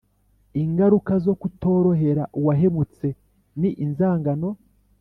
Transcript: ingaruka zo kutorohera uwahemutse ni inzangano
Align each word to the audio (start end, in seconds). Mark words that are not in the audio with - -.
ingaruka 0.63 1.13
zo 1.25 1.33
kutorohera 1.41 2.23
uwahemutse 2.39 3.07
ni 3.59 3.69
inzangano 3.83 4.49